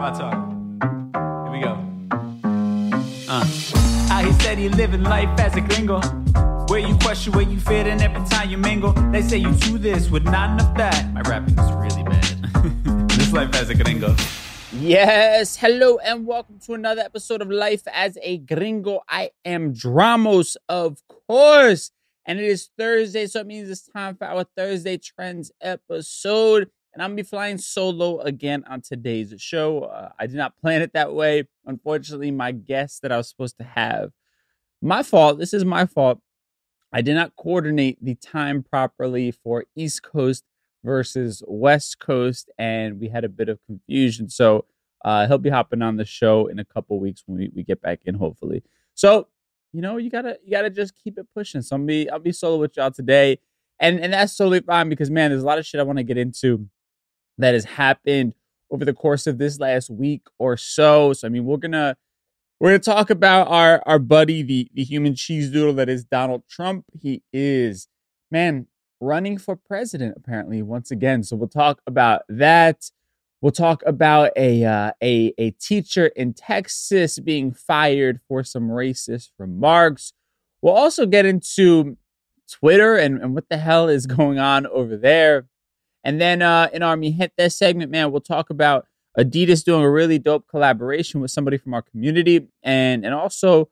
[0.00, 0.32] My talk.
[1.44, 1.78] Here we go.
[3.28, 3.44] Uh.
[4.08, 6.00] How he said he living life as a gringo.
[6.68, 8.94] Where you question where you fit and every time you mingle.
[9.12, 11.12] They say you do this with not enough that.
[11.12, 13.08] My rapping is really bad.
[13.10, 14.16] this life as a gringo.
[14.72, 19.02] Yes, hello and welcome to another episode of Life as a Gringo.
[19.06, 21.90] I am Dramos, of course,
[22.24, 27.02] and it is Thursday, so it means it's time for our Thursday Trends episode and
[27.02, 29.82] I'm gonna be flying solo again on today's show.
[29.82, 31.44] Uh, I did not plan it that way.
[31.66, 34.10] Unfortunately, my guest that I was supposed to have,
[34.82, 35.38] my fault.
[35.38, 36.20] This is my fault.
[36.92, 40.44] I did not coordinate the time properly for East Coast
[40.82, 44.28] versus West Coast, and we had a bit of confusion.
[44.28, 44.64] So
[45.04, 47.80] uh, he'll be hopping on the show in a couple weeks when we, we get
[47.80, 48.64] back in, hopefully.
[48.94, 49.28] So
[49.72, 51.62] you know, you gotta you gotta just keep it pushing.
[51.62, 53.38] So I'm be I'll be solo with y'all today,
[53.78, 56.02] and and that's totally fine because man, there's a lot of shit I want to
[56.02, 56.68] get into
[57.40, 58.34] that has happened
[58.70, 61.12] over the course of this last week or so.
[61.12, 61.96] So I mean, we're gonna
[62.58, 66.42] we're gonna talk about our our buddy, the the human cheese doodle that is Donald
[66.48, 66.84] Trump.
[67.00, 67.88] He is
[68.30, 68.66] man
[69.00, 71.22] running for president apparently once again.
[71.22, 72.90] So we'll talk about that.
[73.40, 79.30] We'll talk about a uh, a a teacher in Texas being fired for some racist
[79.38, 80.12] remarks.
[80.60, 81.96] We'll also get into
[82.50, 85.46] Twitter and, and what the hell is going on over there.
[86.04, 88.86] And then uh, in our Mi Gente segment, man, we'll talk about
[89.18, 92.48] Adidas doing a really dope collaboration with somebody from our community.
[92.62, 93.68] And, and also,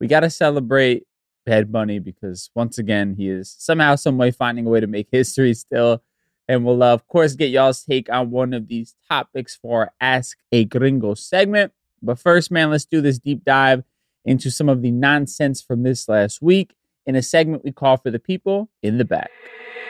[0.00, 1.04] we got to celebrate
[1.44, 5.08] Bad Bunny because once again, he is somehow, some way finding a way to make
[5.10, 6.02] history still.
[6.46, 10.36] And we'll, uh, of course, get y'all's take on one of these topics for Ask
[10.52, 11.72] a Gringo segment.
[12.02, 13.82] But first, man, let's do this deep dive
[14.24, 16.74] into some of the nonsense from this last week
[17.06, 19.30] in a segment we call For the People in the Back.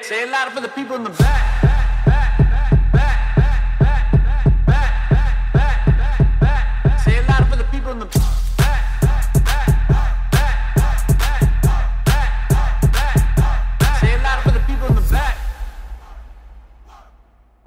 [0.02, 1.53] Say it louder for the people in the back.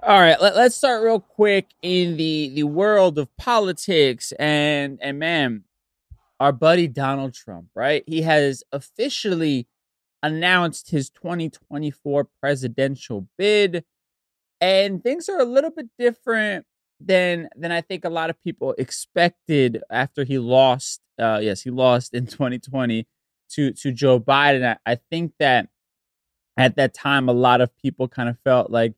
[0.08, 5.20] All right, let, us start real quick in the the world of politics and and
[5.20, 5.66] man,
[6.40, 8.06] our buddy Donald Trump, right?
[8.08, 9.68] He has officially
[10.24, 13.84] announced his 2024 presidential bid.
[14.62, 16.66] And things are a little bit different
[17.02, 21.02] than than I think a lot of people expected after he lost.
[21.20, 23.06] Uh, yes, he lost in 2020
[23.50, 24.78] to to Joe Biden.
[24.86, 25.68] I, I think that
[26.58, 28.94] at that time, a lot of people kind of felt like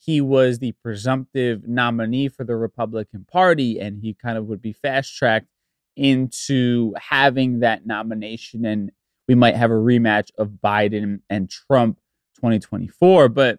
[0.00, 4.72] he was the presumptive nominee for the Republican Party, and he kind of would be
[4.72, 5.48] fast tracked
[5.94, 8.90] into having that nomination, and
[9.28, 11.98] we might have a rematch of Biden and Trump
[12.36, 13.28] 2024.
[13.28, 13.58] But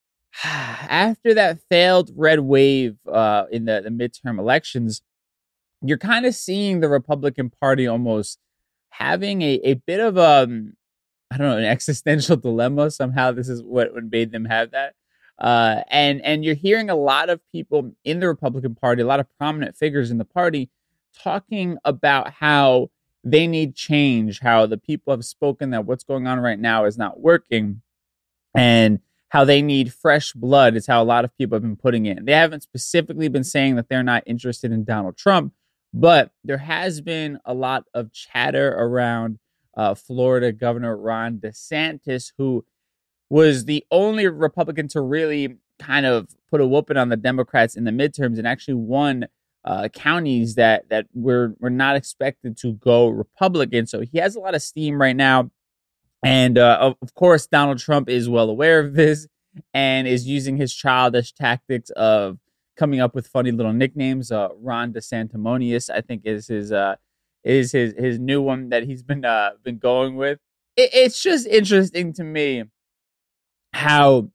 [0.44, 5.02] after that failed red wave uh, in the, the midterm elections,
[5.82, 8.38] you're kind of seeing the Republican Party almost
[8.90, 10.74] having a, a bit of a, um,
[11.30, 12.92] don't know, an existential dilemma.
[12.92, 14.94] Somehow, this is what made them have that.
[15.38, 19.20] Uh, and and you're hearing a lot of people in the Republican Party, a lot
[19.20, 20.68] of prominent figures in the party,
[21.16, 22.90] talking about how
[23.22, 26.98] they need change, how the people have spoken that what's going on right now is
[26.98, 27.82] not working,
[28.54, 32.06] and how they need fresh blood is how a lot of people have been putting
[32.06, 32.24] it.
[32.24, 35.52] They haven't specifically been saying that they're not interested in Donald Trump,
[35.92, 39.38] but there has been a lot of chatter around
[39.76, 42.64] uh, Florida Governor Ron DeSantis, who
[43.30, 47.84] was the only Republican to really kind of put a whooping on the Democrats in
[47.84, 49.26] the midterms and actually won
[49.64, 53.86] uh, counties that that were were not expected to go Republican.
[53.86, 55.50] So he has a lot of steam right now,
[56.24, 59.26] and uh, of, of course Donald Trump is well aware of this
[59.74, 62.38] and is using his childish tactics of
[62.76, 64.30] coming up with funny little nicknames.
[64.30, 66.96] Uh, Ron DeSanctimonious, I think, is his uh,
[67.44, 70.38] is his his new one that he's been uh, been going with.
[70.76, 72.64] It, it's just interesting to me
[73.72, 74.30] how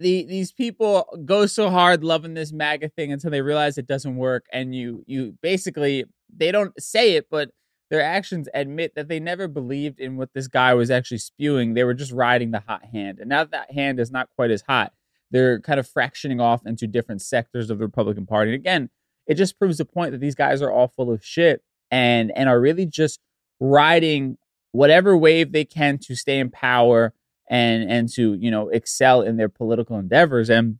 [0.00, 4.16] the these people go so hard loving this MAGA thing until they realize it doesn't
[4.16, 7.50] work, and you you basically they don't say it, but
[7.90, 11.74] their actions admit that they never believed in what this guy was actually spewing.
[11.74, 14.50] They were just riding the hot hand, and now that, that hand is not quite
[14.50, 14.92] as hot,
[15.30, 18.52] they're kind of fractioning off into different sectors of the Republican Party.
[18.52, 18.90] And again,
[19.26, 22.48] it just proves the point that these guys are all full of shit and and
[22.48, 23.20] are really just
[23.60, 24.36] riding
[24.72, 27.12] whatever wave they can to stay in power
[27.52, 30.78] and and to you know excel in their political endeavors and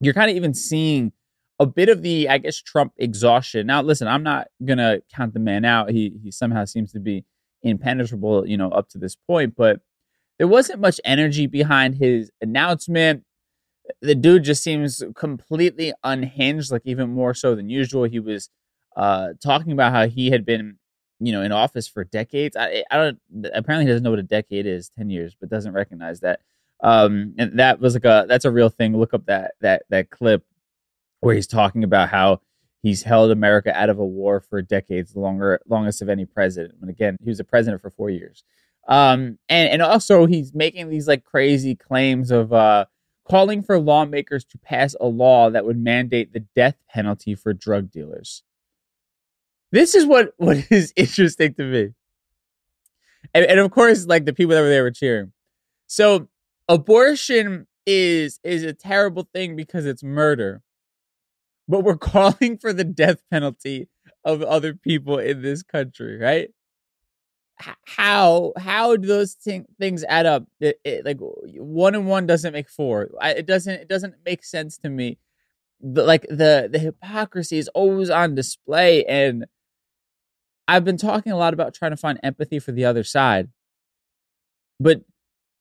[0.00, 1.12] you're kind of even seeing
[1.60, 3.66] a bit of the i guess trump exhaustion.
[3.66, 5.90] Now listen i'm not gonna count the man out.
[5.90, 7.24] He he somehow seems to be
[7.62, 9.80] impenetrable you know up to this point but
[10.38, 13.24] there wasn't much energy behind his announcement.
[14.00, 18.04] The dude just seems completely unhinged like even more so than usual.
[18.04, 18.48] He was
[18.96, 20.77] uh talking about how he had been
[21.20, 22.56] you know in office for decades.
[22.56, 23.18] I I don't
[23.52, 26.40] apparently he doesn't know what a decade is, ten years, but doesn't recognize that.
[26.80, 28.96] Um, and that was like a that's a real thing.
[28.96, 30.44] Look up that that that clip
[31.20, 32.40] where he's talking about how
[32.82, 36.74] he's held America out of a war for decades, longer longest of any president.
[36.80, 38.44] And again, he was a president for four years.
[38.86, 42.86] Um, and and also he's making these like crazy claims of uh
[43.28, 47.90] calling for lawmakers to pass a law that would mandate the death penalty for drug
[47.90, 48.42] dealers.
[49.70, 51.88] This is what what is interesting to me.
[53.34, 55.32] And, and of course, like the people that were there were cheering.
[55.86, 56.28] So
[56.68, 60.62] abortion is is a terrible thing because it's murder.
[61.68, 63.88] But we're calling for the death penalty
[64.24, 66.50] of other people in this country, right?
[67.86, 72.52] how how do those t- things add up it, it, like one and one doesn't
[72.52, 75.18] make four I, it doesn't it doesn't make sense to me
[75.80, 79.46] the, like the the hypocrisy is always on display and
[80.68, 83.48] I've been talking a lot about trying to find empathy for the other side.
[84.78, 85.02] But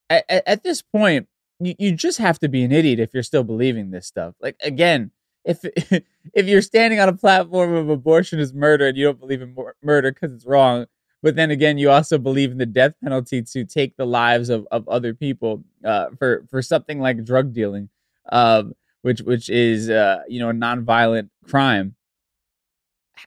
[0.10, 1.28] at, at this point,
[1.60, 4.36] you, you just have to be an idiot if you're still believing this stuff.
[4.42, 5.12] Like again,
[5.46, 5.60] if
[6.34, 9.56] if you're standing on a platform of abortion is murder and you don't believe in
[9.82, 10.86] murder because it's wrong,
[11.24, 14.68] but then again, you also believe in the death penalty to take the lives of,
[14.72, 17.90] of other people uh, for for something like drug dealing,
[18.32, 21.96] um, which which is uh, you know a nonviolent crime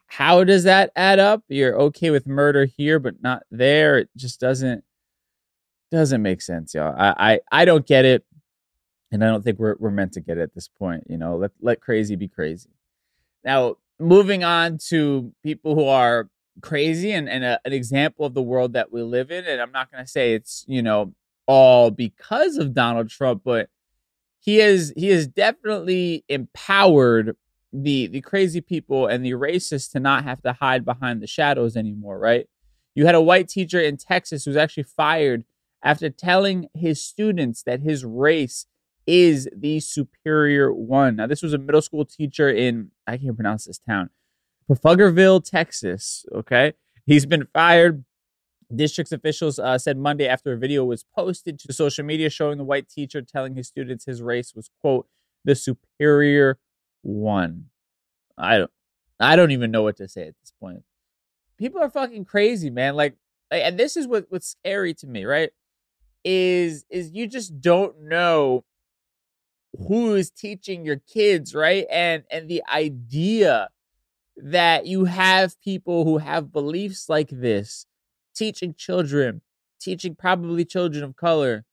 [0.07, 1.43] how does that add up?
[1.47, 3.99] You're okay with murder here, but not there.
[3.99, 4.83] It just doesn't
[5.91, 6.95] doesn't make sense, y'all.
[6.97, 8.23] I I, I don't get it,
[9.11, 11.05] and I don't think we're we're meant to get it at this point.
[11.09, 12.69] You know, let let crazy be crazy.
[13.43, 16.29] Now, moving on to people who are
[16.61, 19.45] crazy and, and a, an example of the world that we live in.
[19.45, 21.13] And I'm not going to say it's you know
[21.47, 23.69] all because of Donald Trump, but
[24.39, 27.35] he is he is definitely empowered
[27.73, 31.75] the the crazy people and the racists to not have to hide behind the shadows
[31.75, 32.47] anymore, right?
[32.95, 35.45] You had a white teacher in Texas who was actually fired
[35.83, 38.65] after telling his students that his race
[39.07, 41.15] is the superior one.
[41.15, 44.09] Now, this was a middle school teacher in I can't pronounce this town,
[44.69, 46.25] Pflugerville, Texas.
[46.33, 46.73] Okay,
[47.05, 48.03] he's been fired
[48.75, 52.63] District's officials uh, said Monday after a video was posted to social media showing the
[52.63, 55.07] white teacher telling his students his race was quote
[55.43, 56.57] the superior
[57.01, 57.65] one.
[58.37, 58.71] I don't
[59.19, 60.83] I don't even know what to say at this point.
[61.57, 62.95] People are fucking crazy, man.
[62.95, 63.15] Like
[63.51, 65.51] and this is what what's scary to me, right?
[66.23, 68.63] Is is you just don't know
[69.87, 71.85] who is teaching your kids, right?
[71.89, 73.69] And and the idea
[74.37, 77.85] that you have people who have beliefs like this
[78.33, 79.41] teaching children,
[79.79, 81.65] teaching probably children of color.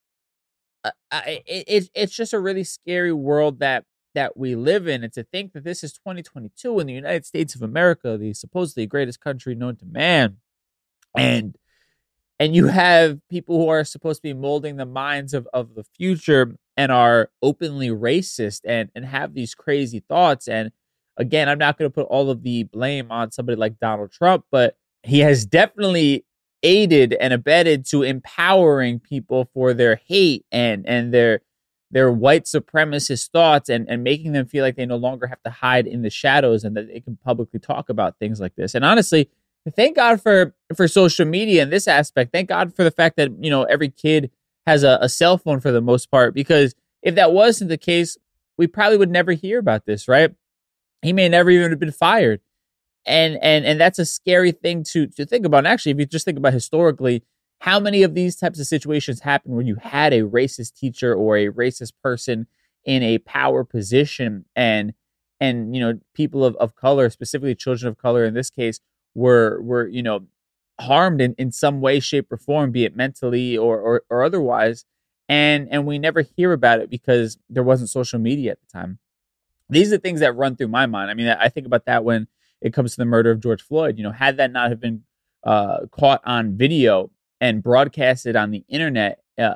[0.85, 0.91] Uh,
[1.27, 5.23] it, it, it's just a really scary world that that we live in, and to
[5.23, 9.55] think that this is 2022 in the United States of America, the supposedly greatest country
[9.55, 10.39] known to man,
[11.17, 11.57] and
[12.41, 15.85] and you have people who are supposed to be molding the minds of, of the
[15.85, 20.71] future and are openly racist and and have these crazy thoughts and
[21.17, 24.45] again i'm not going to put all of the blame on somebody like donald trump
[24.51, 26.25] but he has definitely
[26.63, 31.41] aided and abetted to empowering people for their hate and and their
[31.91, 35.51] their white supremacist thoughts and and making them feel like they no longer have to
[35.51, 38.75] hide in the shadows and that they can publicly talk about things like this.
[38.75, 39.29] And honestly,
[39.75, 42.33] thank God for for social media in this aspect.
[42.33, 44.31] Thank God for the fact that you know every kid
[44.67, 46.35] has a, a cell phone for the most part.
[46.35, 48.19] Because if that wasn't the case,
[48.57, 50.35] we probably would never hear about this, right?
[51.03, 52.41] He may never even have been fired
[53.09, 55.59] and and and that's a scary thing to to think about.
[55.59, 57.25] And actually, if you just think about historically,
[57.61, 61.37] how many of these types of situations happen where you had a racist teacher or
[61.37, 62.47] a racist person
[62.85, 64.95] in a power position, and
[65.41, 68.81] and you know people of, of color, specifically children of color in this case,
[69.15, 70.27] were were you know
[70.81, 74.85] harmed in, in some way, shape, or form, be it mentally or, or or otherwise,
[75.29, 78.99] and and we never hear about it because there wasn't social media at the time.
[79.69, 81.11] These are things that run through my mind.
[81.11, 82.29] I mean, I think about that when
[82.61, 83.99] it comes to the murder of George Floyd.
[83.99, 85.03] You know, had that not have been
[85.45, 89.55] uh, caught on video and broadcasted on the internet, uh,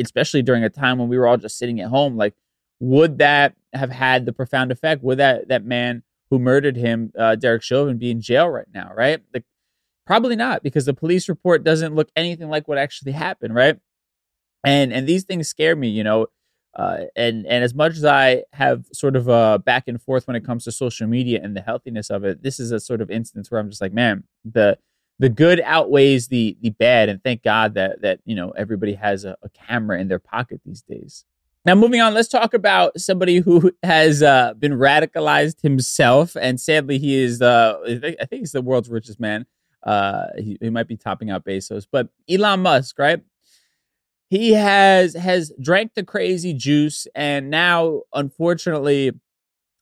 [0.00, 2.34] especially during a time when we were all just sitting at home, like
[2.82, 5.04] would that have had the profound effect?
[5.04, 8.90] Would that that man who murdered him, uh, Derek Chauvin, be in jail right now?
[8.94, 9.22] Right?
[9.32, 9.44] Like,
[10.04, 13.54] probably not, because the police report doesn't look anything like what actually happened.
[13.54, 13.78] Right?
[14.64, 15.88] And and these things scare me.
[15.88, 16.26] You know,
[16.74, 20.34] uh, and and as much as I have sort of a back and forth when
[20.34, 23.12] it comes to social media and the healthiness of it, this is a sort of
[23.12, 24.76] instance where I'm just like, man, the
[25.22, 29.24] the good outweighs the the bad, and thank God that that you know everybody has
[29.24, 31.24] a, a camera in their pocket these days.
[31.64, 36.98] Now, moving on, let's talk about somebody who has uh, been radicalized himself, and sadly,
[36.98, 39.46] he is uh, I think he's the world's richest man.
[39.84, 43.22] Uh, he, he might be topping out Bezos, but Elon Musk, right?
[44.32, 49.12] he has has drank the crazy juice and now unfortunately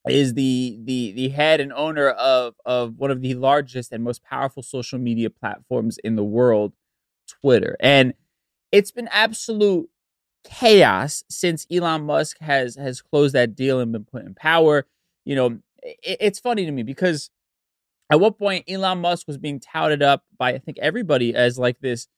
[0.09, 4.23] is the the the head and owner of of one of the largest and most
[4.23, 6.73] powerful social media platforms in the world
[7.29, 7.77] Twitter.
[7.81, 8.15] And
[8.73, 9.89] it's been absolute
[10.45, 14.87] chaos since Elon Musk has has closed that deal and been put in power.
[15.25, 17.31] You know it, it's funny to me because
[18.11, 21.81] at what point Elon Musk was being touted up by I think everybody as like
[21.81, 22.09] this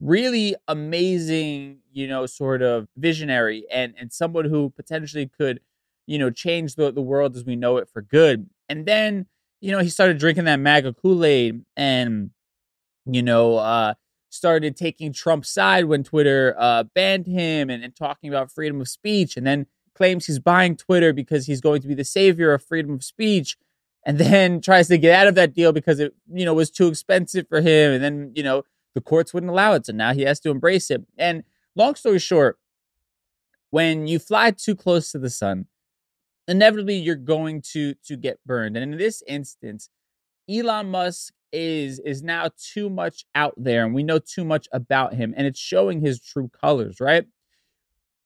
[0.00, 5.60] really amazing, you know, sort of visionary and and someone who potentially could,
[6.10, 8.50] you know, change the, the world as we know it for good.
[8.68, 9.26] And then,
[9.60, 12.30] you know, he started drinking that MAGA Kool-Aid and,
[13.06, 13.94] you know, uh,
[14.28, 18.88] started taking Trump's side when Twitter uh, banned him and, and talking about freedom of
[18.88, 22.64] speech and then claims he's buying Twitter because he's going to be the savior of
[22.64, 23.56] freedom of speech
[24.04, 26.88] and then tries to get out of that deal because it, you know, was too
[26.88, 27.92] expensive for him.
[27.92, 28.64] And then, you know,
[28.96, 29.86] the courts wouldn't allow it.
[29.86, 31.04] So now he has to embrace it.
[31.16, 31.44] And
[31.76, 32.58] long story short,
[33.70, 35.66] when you fly too close to the sun,
[36.50, 38.76] inevitably you're going to to get burned.
[38.76, 39.88] And in this instance,
[40.50, 45.14] Elon Musk is is now too much out there and we know too much about
[45.14, 47.24] him and it's showing his true colors, right?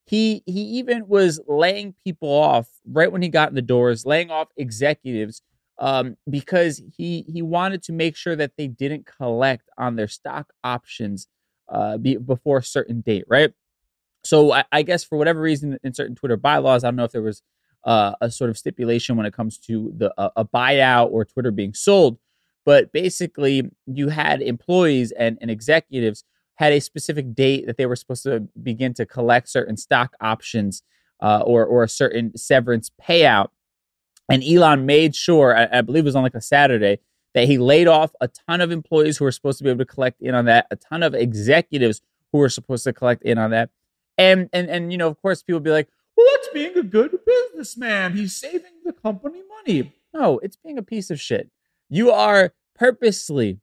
[0.06, 4.30] He he even was laying people off right when he got in the doors, laying
[4.30, 5.42] off executives
[5.78, 10.52] um, because he he wanted to make sure that they didn't collect on their stock
[10.62, 11.28] options
[11.68, 13.52] uh, be, before a certain date, right?
[14.24, 17.12] So I, I, guess for whatever reason, in certain Twitter bylaws, I don't know if
[17.12, 17.42] there was
[17.84, 21.50] uh, a sort of stipulation when it comes to the uh, a buyout or Twitter
[21.50, 22.18] being sold,
[22.64, 26.24] but basically you had employees and, and executives
[26.56, 30.82] had a specific date that they were supposed to begin to collect certain stock options
[31.20, 33.48] uh, or or a certain severance payout
[34.28, 37.00] and Elon made sure, I, I, believe it was on like a Saturday,
[37.34, 39.92] that he laid off a ton of employees who were supposed to be able to
[39.92, 42.00] collect in on that, a ton of executives
[42.32, 43.70] who were supposed to collect in on that.
[44.16, 45.88] And and and you know, of course, people be like,
[46.24, 48.16] well, that's being a good businessman.
[48.16, 49.92] He's saving the company money.
[50.12, 51.50] No, it's being a piece of shit.
[51.88, 53.60] You are purposely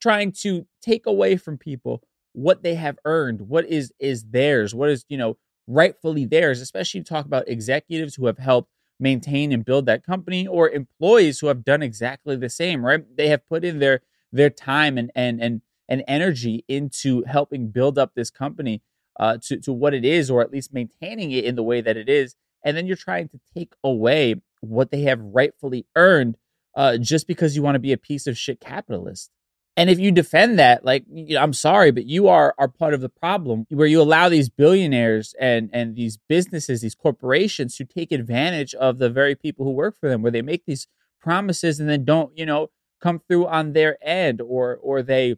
[0.00, 4.88] trying to take away from people what they have earned, what is is theirs, what
[4.88, 9.86] is, you know, rightfully theirs, especially talk about executives who have helped maintain and build
[9.86, 13.04] that company or employees who have done exactly the same, right?
[13.16, 14.00] They have put in their
[14.32, 18.82] their time and and and and energy into helping build up this company
[19.18, 21.96] uh, to to what it is, or at least maintaining it in the way that
[21.96, 22.36] it is.
[22.64, 26.36] And then you're trying to take away what they have rightfully earned
[26.74, 29.30] uh, just because you want to be a piece of shit capitalist.
[29.76, 32.92] And if you defend that, like you know, I'm sorry, but you are are part
[32.92, 37.84] of the problem where you allow these billionaires and and these businesses, these corporations to
[37.84, 40.86] take advantage of the very people who work for them, where they make these
[41.20, 42.68] promises and then don't, you know,
[43.00, 45.36] come through on their end or or they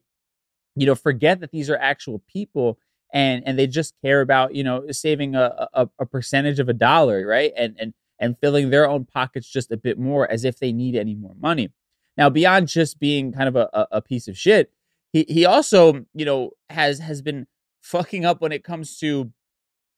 [0.74, 2.78] you know forget that these are actual people
[3.12, 6.72] and and they just care about you know saving a, a, a percentage of a
[6.72, 10.58] dollar right and and and filling their own pockets just a bit more as if
[10.58, 11.70] they need any more money
[12.16, 14.70] now beyond just being kind of a, a piece of shit
[15.12, 17.46] he he also you know has has been
[17.82, 19.32] fucking up when it comes to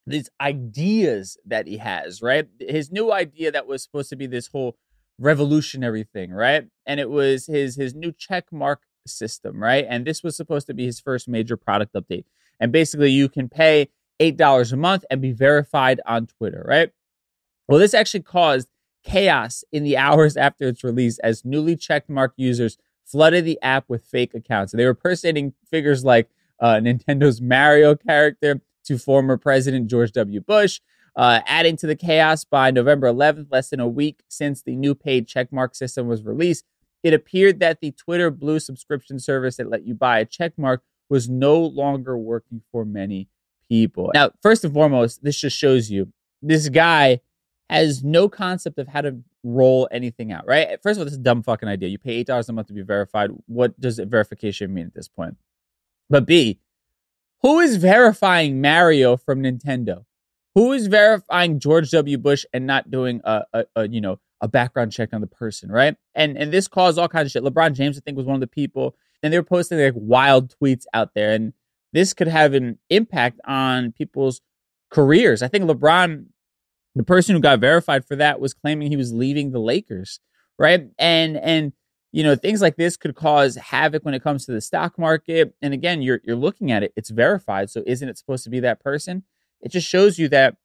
[0.06, 4.48] these ideas that he has right his new idea that was supposed to be this
[4.48, 4.76] whole
[5.18, 6.66] revolutionary thing, right?
[6.86, 9.86] And it was his his new check mark system, right?
[9.88, 12.24] And this was supposed to be his first major product update.
[12.60, 13.88] And basically you can pay
[14.20, 16.90] $8 a month and be verified on Twitter, right?
[17.68, 18.68] Well, this actually caused
[19.04, 23.84] chaos in the hours after its release as newly checked mark users flooded the app
[23.88, 24.72] with fake accounts.
[24.72, 26.28] They were impersonating figures like
[26.60, 30.40] uh, Nintendo's Mario character to former President George W.
[30.40, 30.80] Bush,
[31.16, 34.94] uh, adding to the chaos by November 11th, less than a week since the new
[34.94, 36.64] paid checkmark system was released,
[37.02, 41.28] it appeared that the Twitter Blue subscription service that let you buy a checkmark was
[41.28, 43.28] no longer working for many
[43.68, 44.10] people.
[44.14, 47.20] Now, first and foremost, this just shows you this guy
[47.70, 50.80] has no concept of how to roll anything out, right?
[50.82, 51.88] First of all, this is a dumb fucking idea.
[51.88, 53.30] You pay $8 a month to be verified.
[53.46, 55.36] What does verification mean at this point?
[56.10, 56.60] But B,
[57.42, 60.04] who is verifying Mario from Nintendo?
[60.54, 62.16] Who is verifying George W.
[62.16, 65.70] Bush and not doing a, a, a, you know a background check on the person,
[65.70, 65.96] right?
[66.14, 67.42] And and this caused all kinds of shit.
[67.42, 70.54] LeBron James, I think, was one of the people, and they were posting like wild
[70.60, 71.54] tweets out there, and
[71.92, 74.42] this could have an impact on people's
[74.90, 75.42] careers.
[75.42, 76.26] I think LeBron,
[76.94, 80.20] the person who got verified for that, was claiming he was leaving the Lakers,
[80.58, 80.88] right?
[80.98, 81.72] And and
[82.12, 85.54] you know things like this could cause havoc when it comes to the stock market.
[85.62, 88.60] And again, you're you're looking at it; it's verified, so isn't it supposed to be
[88.60, 89.24] that person?
[89.64, 90.56] it just shows you that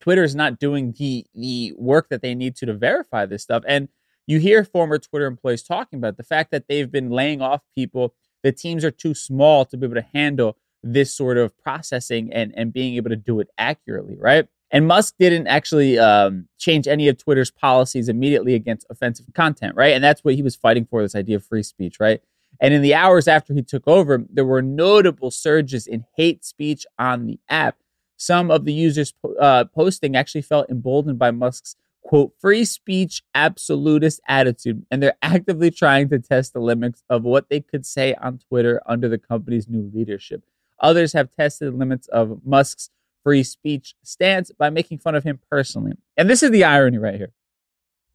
[0.00, 3.62] Twitter is not doing the the work that they need to to verify this stuff.
[3.68, 3.88] And
[4.26, 8.14] you hear former Twitter employees talking about the fact that they've been laying off people.
[8.42, 12.52] The teams are too small to be able to handle this sort of processing and
[12.56, 14.46] and being able to do it accurately, right?
[14.70, 19.94] And Musk didn't actually um, change any of Twitter's policies immediately against offensive content, right?
[19.94, 22.20] And that's what he was fighting for this idea of free speech, right?
[22.60, 26.86] And in the hours after he took over, there were notable surges in hate speech
[26.98, 27.76] on the app
[28.16, 34.20] some of the users uh, posting actually felt emboldened by Musk's quote free speech absolutist
[34.28, 38.38] attitude, and they're actively trying to test the limits of what they could say on
[38.38, 40.44] Twitter under the company's new leadership.
[40.80, 42.90] Others have tested the limits of Musk's
[43.22, 45.92] free speech stance by making fun of him personally.
[46.16, 47.32] And this is the irony right here.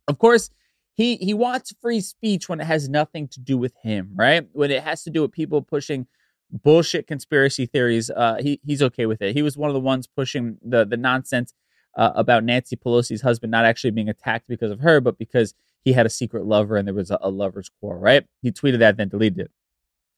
[0.07, 0.51] Of course,
[0.93, 4.47] he he wants free speech when it has nothing to do with him, right?
[4.51, 6.07] When it has to do with people pushing
[6.51, 9.33] bullshit conspiracy theories, uh, he he's okay with it.
[9.33, 11.53] He was one of the ones pushing the the nonsense
[11.95, 15.93] uh, about Nancy Pelosi's husband not actually being attacked because of her, but because he
[15.93, 17.99] had a secret lover and there was a, a lover's quarrel.
[17.99, 18.25] Right?
[18.41, 19.51] He tweeted that, then deleted it.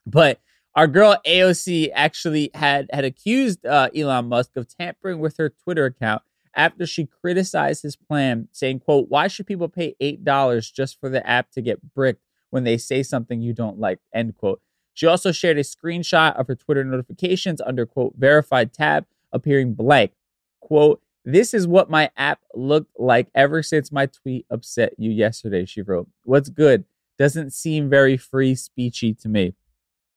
[0.05, 0.39] But
[0.75, 5.85] our girl AOC actually had had accused uh, Elon Musk of tampering with her Twitter
[5.85, 6.21] account
[6.53, 11.09] after she criticized his plan, saying, "quote Why should people pay eight dollars just for
[11.09, 14.61] the app to get bricked when they say something you don't like?" End quote.
[14.93, 20.11] She also shared a screenshot of her Twitter notifications under quote verified tab appearing blank.
[20.59, 25.65] Quote, this is what my app looked like ever since my tweet upset you yesterday,
[25.65, 26.09] she wrote.
[26.23, 26.85] What's good?
[27.17, 29.53] Doesn't seem very free speechy to me.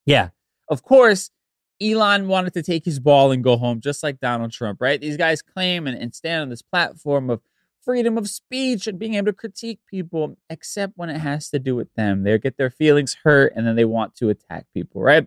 [0.06, 0.30] Yeah.
[0.68, 1.30] Of course,
[1.80, 5.00] Elon wanted to take his ball and go home, just like Donald Trump, right?
[5.00, 7.40] These guys claim and, and stand on this platform of
[7.84, 11.76] freedom of speech and being able to critique people, except when it has to do
[11.76, 12.22] with them.
[12.22, 15.26] They get their feelings hurt and then they want to attack people, right?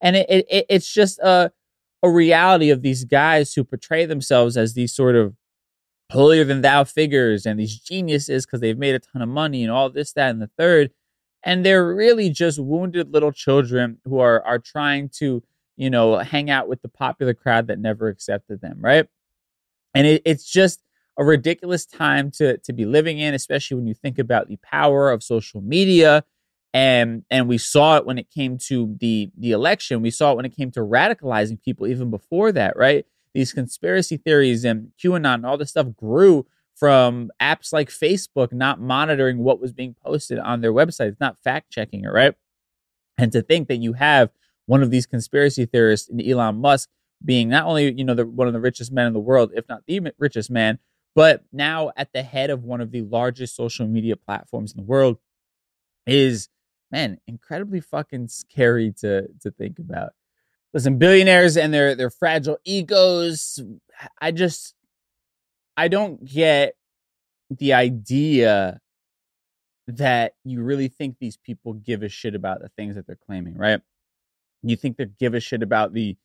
[0.00, 1.52] And it, it it's just a
[2.02, 5.34] a reality of these guys who portray themselves as these sort of
[6.10, 9.70] holier than thou figures and these geniuses because they've made a ton of money and
[9.70, 10.90] all this, that, and the third.
[11.42, 15.42] And they're really just wounded little children who are are trying to,
[15.76, 19.06] you know, hang out with the popular crowd that never accepted them, right?
[19.94, 20.82] And it, it's just
[21.16, 25.10] a ridiculous time to to be living in, especially when you think about the power
[25.10, 26.24] of social media
[26.72, 30.02] And and we saw it when it came to the the election.
[30.02, 33.06] We saw it when it came to radicalizing people even before that, right?
[33.34, 38.80] These conspiracy theories and QAnon and all this stuff grew from apps like Facebook not
[38.80, 42.34] monitoring what was being posted on their websites, not fact checking it, right?
[43.18, 44.30] And to think that you have
[44.66, 46.88] one of these conspiracy theorists in Elon Musk
[47.24, 49.68] being not only you know the, one of the richest men in the world, if
[49.68, 50.78] not the richest man,
[51.14, 54.86] but now at the head of one of the largest social media platforms in the
[54.86, 55.18] world
[56.06, 56.48] is
[56.90, 60.12] man incredibly fucking scary to to think about.
[60.72, 63.60] Listen, billionaires and their their fragile egos.
[64.20, 64.74] I just
[65.76, 66.74] I don't get
[67.50, 68.80] the idea
[69.88, 73.56] that you really think these people give a shit about the things that they're claiming,
[73.56, 73.80] right?
[74.62, 76.16] You think they give a shit about the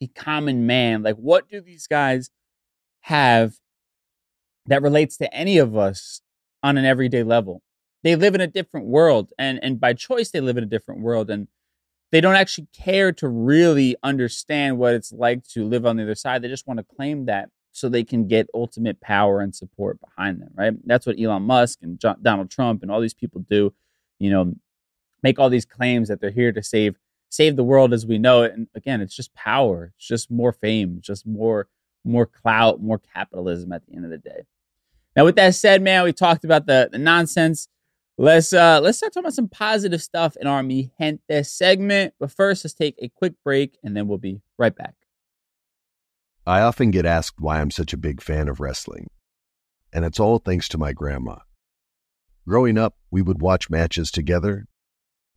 [0.00, 1.02] the common man.
[1.02, 2.30] Like, what do these guys
[3.00, 3.54] have
[4.66, 6.20] that relates to any of us
[6.62, 7.62] on an everyday level?
[8.08, 11.02] They live in a different world, and and by choice, they live in a different
[11.02, 11.46] world, and
[12.10, 16.14] they don't actually care to really understand what it's like to live on the other
[16.14, 16.40] side.
[16.40, 20.40] They just want to claim that so they can get ultimate power and support behind
[20.40, 20.72] them, right?
[20.86, 23.74] That's what Elon Musk and John, Donald Trump and all these people do.
[24.18, 24.54] You know,
[25.22, 26.96] make all these claims that they're here to save
[27.28, 28.54] save the world as we know it.
[28.54, 29.92] And again, it's just power.
[29.98, 31.68] It's just more fame, just more
[32.04, 34.46] more clout, more capitalism at the end of the day.
[35.14, 37.68] Now, with that said, man, we talked about the, the nonsense.
[38.20, 42.14] Let's uh let's start talking about some positive stuff in our Mi Gente segment.
[42.18, 44.94] But first, let's take a quick break and then we'll be right back.
[46.44, 49.06] I often get asked why I'm such a big fan of wrestling,
[49.92, 51.36] and it's all thanks to my grandma.
[52.44, 54.66] Growing up, we would watch matches together,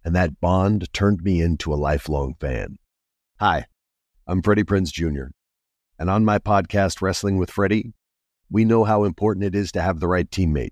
[0.04, 2.80] and that bond turned me into a lifelong fan.
[3.39, 3.67] Hi,
[4.26, 5.26] I'm Freddie Prinze Jr.,
[6.00, 7.94] and on my podcast, Wrestling with Freddie,
[8.50, 10.72] we know how important it is to have the right teammate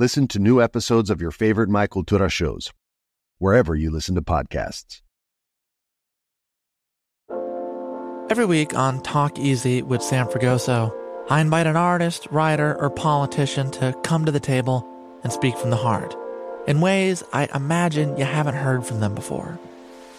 [0.00, 2.70] Listen to new episodes of your favorite My Cultura shows,
[3.38, 5.02] wherever you listen to podcasts.
[8.30, 10.96] Every week on Talk Easy with Sam Fragoso,
[11.28, 14.88] I invite an artist, writer, or politician to come to the table
[15.24, 16.14] and speak from the heart
[16.68, 19.58] in ways I imagine you haven't heard from them before.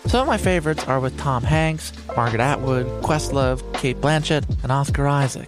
[0.08, 5.08] Some of my favorites are with Tom Hanks, Margaret Atwood, Questlove, Cate Blanchett, and Oscar
[5.08, 5.48] Isaac.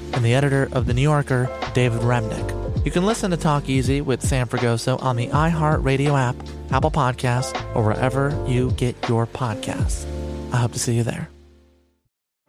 [0.13, 2.85] and the editor of The New Yorker, David Remnick.
[2.85, 6.35] You can listen to Talk Easy with Sam Fragoso on the iHeartRadio app,
[6.71, 10.05] Apple Podcasts, or wherever you get your podcasts.
[10.51, 11.29] I hope to see you there.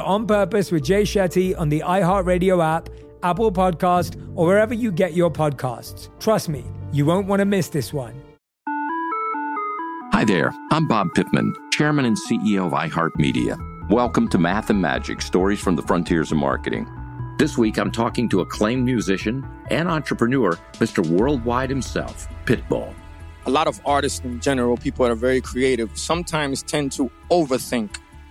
[0.00, 2.88] On Purpose with Jay Shetty on the iHeartRadio app,
[3.22, 6.08] Apple Podcast, or wherever you get your podcasts.
[6.20, 8.14] Trust me, you won't want to miss this one.
[10.12, 13.90] Hi there, I'm Bob Pittman, Chairman and CEO of iHeartMedia.
[13.90, 16.86] Welcome to Math and Magic Stories from the Frontiers of Marketing.
[17.38, 21.06] This week, I'm talking to acclaimed musician and entrepreneur, Mr.
[21.08, 22.92] Worldwide himself, Pitbull.
[23.46, 27.98] A lot of artists in general, people that are very creative, sometimes tend to overthink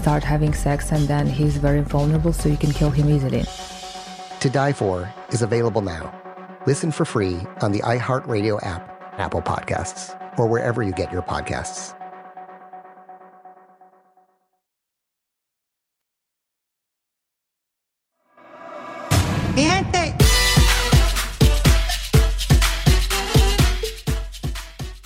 [0.00, 3.44] start having sex, and then he's very vulnerable, so you can kill him easily.
[4.40, 6.10] To Die For is available now.
[6.66, 8.82] Listen for free on the iHeartRadio app,
[9.18, 11.94] Apple Podcasts, or wherever you get your podcasts.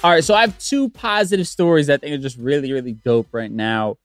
[0.05, 2.93] All right, so I have two positive stories that I think are just really, really
[2.93, 3.97] dope right now.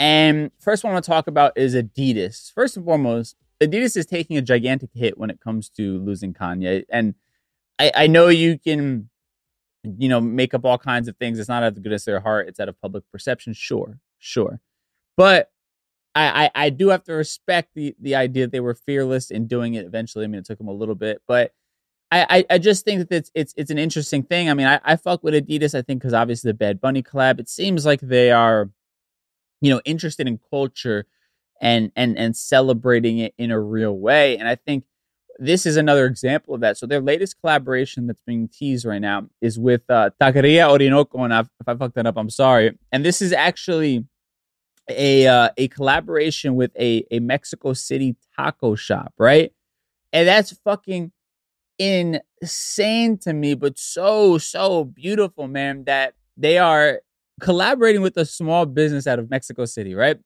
[0.00, 2.52] And first one I want to talk about is Adidas.
[2.52, 6.84] First and foremost, Adidas is taking a gigantic hit when it comes to losing Kanye.
[6.88, 7.14] And
[7.78, 9.10] I, I know you can,
[9.82, 11.38] you know, make up all kinds of things.
[11.38, 13.52] It's not out of the goodness of their heart, it's out of public perception.
[13.54, 14.60] Sure, sure.
[15.16, 15.50] But
[16.14, 19.46] I, I, I do have to respect the the idea that they were fearless in
[19.46, 20.24] doing it eventually.
[20.24, 21.52] I mean, it took them a little bit, but
[22.10, 24.48] I, I, just think that it's it's it's an interesting thing.
[24.48, 25.74] I mean, I, I fuck with Adidas.
[25.76, 27.38] I think because obviously the Bad Bunny collab.
[27.38, 28.70] It seems like they are,
[29.60, 31.06] you know, interested in culture
[31.60, 34.36] and and and celebrating it in a real way.
[34.38, 34.84] And I think
[35.38, 36.76] this is another example of that.
[36.76, 41.32] So their latest collaboration that's being teased right now is with uh, Taqueria Orinoco, and
[41.32, 42.76] I've, if I fucked that up, I'm sorry.
[42.90, 44.04] And this is actually
[44.88, 49.52] a uh, a collaboration with a a Mexico City taco shop, right?
[50.12, 51.12] And that's fucking
[51.78, 57.00] insane to me, but so, so beautiful, man, that they are
[57.40, 60.18] collaborating with a small business out of Mexico City, right?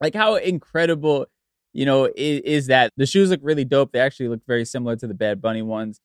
[0.00, 1.26] Like how incredible,
[1.72, 2.90] you know, is, is that?
[2.96, 3.92] The shoes look really dope.
[3.92, 6.00] They actually look very similar to the Bad Bunny ones.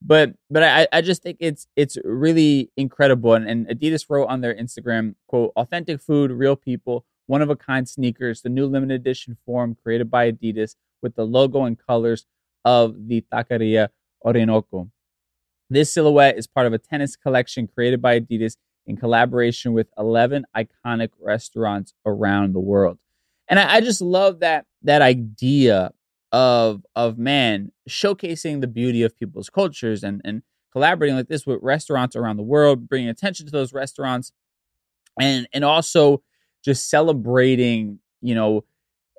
[0.00, 3.34] But but I, I just think it's it's really incredible.
[3.34, 7.56] And, and Adidas wrote on their Instagram, quote, authentic food, real people, one of a
[7.56, 12.26] kind sneakers, the new limited edition form created by Adidas with the logo and colors
[12.64, 13.88] of the Taqueria
[14.24, 14.90] Orinoco.
[15.70, 18.56] This silhouette is part of a tennis collection created by Adidas
[18.88, 22.98] in collaboration with 11 iconic restaurants around the world.
[23.46, 25.92] And I, I just love that that idea
[26.32, 31.60] of of man showcasing the beauty of people's cultures and and collaborating like this with
[31.62, 34.32] restaurants around the world, bringing attention to those restaurants,
[35.20, 36.22] and and also
[36.64, 38.64] just celebrating, you know,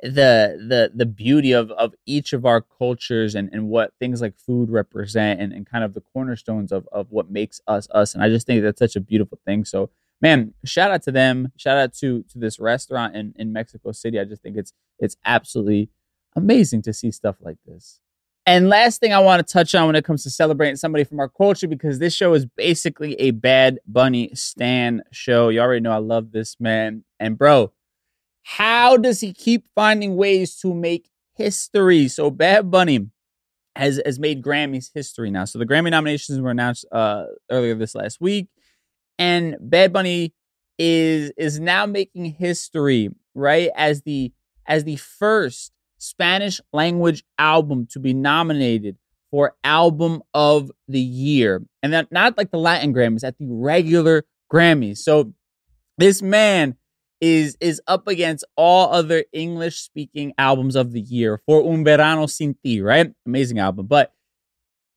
[0.02, 4.38] the the the beauty of of each of our cultures and and what things like
[4.38, 8.14] food represent and, and kind of the cornerstones of of what makes us us.
[8.14, 9.66] And i just think that's such a beautiful thing.
[9.66, 9.90] So
[10.22, 11.52] man shout out to them.
[11.58, 14.20] Shout out to to this restaurant in in mexico city.
[14.20, 15.90] I just think it's it's absolutely
[16.36, 18.00] amazing to see stuff like this.
[18.46, 21.20] And last thing i want to touch on when it comes to celebrating somebody from
[21.20, 25.50] our culture because this show is basically a bad bunny stan show.
[25.50, 27.04] You already know i love this man.
[27.20, 27.74] And bro
[28.44, 32.08] how does he keep finding ways to make history?
[32.08, 33.08] So Bad Bunny
[33.76, 35.46] has has made Grammys history now.
[35.46, 38.48] So the Grammy nominations were announced uh, earlier this last week,
[39.18, 40.34] and Bad Bunny
[40.78, 43.70] is is now making history, right?
[43.76, 44.32] As the
[44.66, 48.98] as the first Spanish language album to be nominated
[49.32, 54.26] for album of the year, and that not like the Latin Grammys, at the regular
[54.52, 54.98] Grammys.
[55.00, 55.34] So
[55.98, 56.76] this man
[57.22, 62.26] is is up against all other English speaking albums of the year for Un Verano
[62.28, 63.12] Sin Ti, right?
[63.26, 64.14] Amazing album, but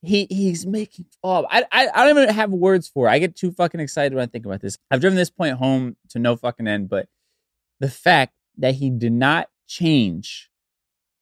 [0.03, 3.11] he he's making oh I, I I don't even have words for it.
[3.11, 4.79] I get too fucking excited when I think about this.
[4.91, 7.09] I've driven this point home to no fucking end, but
[7.81, 10.51] the fact that he did not change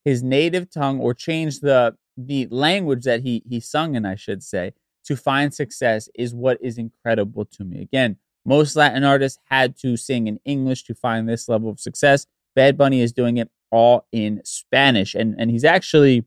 [0.04, 4.42] his native tongue or change the the language that he he sung in, I should
[4.42, 4.72] say,
[5.04, 7.80] to find success is what is incredible to me.
[7.82, 12.26] Again, most Latin artists had to sing in English to find this level of success.
[12.55, 16.24] Bad Bunny is doing it all in Spanish, and and he's actually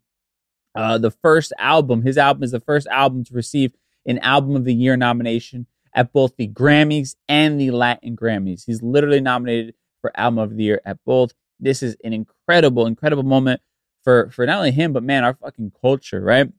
[0.75, 2.03] uh, the first album.
[2.03, 3.73] His album is the first album to receive
[4.05, 8.63] an Album of the Year nomination at both the Grammys and the Latin Grammys.
[8.65, 11.33] He's literally nominated for Album of the Year at both.
[11.59, 13.61] This is an incredible, incredible moment
[14.03, 16.21] for for not only him but man, our fucking culture.
[16.21, 16.51] Right?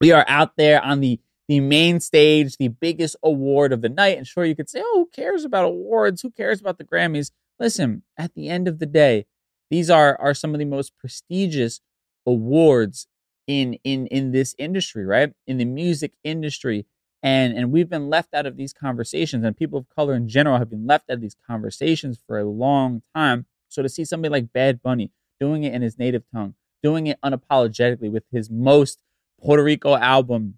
[0.00, 4.18] We are out there on the the main stage, the biggest award of the night.
[4.18, 6.22] And sure, you could say, oh, who cares about awards?
[6.22, 7.30] Who cares about the Grammys?
[7.58, 9.26] Listen, at the end of the day,
[9.70, 11.80] these are, are some of the most prestigious
[12.26, 13.06] awards
[13.46, 15.32] in, in, in this industry, right?
[15.46, 16.86] In the music industry.
[17.22, 20.58] And, and we've been left out of these conversations, and people of color in general
[20.58, 23.46] have been left out of these conversations for a long time.
[23.68, 27.20] So to see somebody like Bad Bunny doing it in his native tongue, doing it
[27.22, 29.02] unapologetically with his most
[29.40, 30.57] Puerto Rico album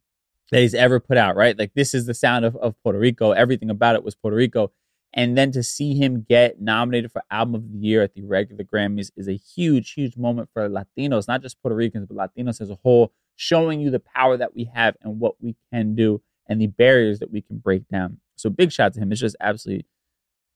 [0.50, 1.58] that he's ever put out, right?
[1.58, 3.32] Like this is the sound of, of Puerto Rico.
[3.32, 4.72] Everything about it was Puerto Rico.
[5.12, 8.62] And then to see him get nominated for Album of the Year at the regular
[8.62, 12.70] Grammys is a huge, huge moment for Latinos, not just Puerto Ricans, but Latinos as
[12.70, 16.60] a whole, showing you the power that we have and what we can do and
[16.60, 18.18] the barriers that we can break down.
[18.36, 19.10] So big shout to him.
[19.10, 19.86] It's just absolutely,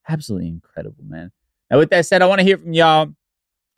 [0.09, 1.33] absolutely incredible, man.
[1.71, 3.13] Now, with that said, I want to hear from y'all